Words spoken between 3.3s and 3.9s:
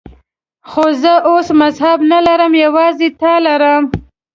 لرم.